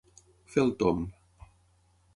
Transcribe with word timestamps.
Fer 0.53 0.63
el 0.63 0.73
tomb. 0.79 1.47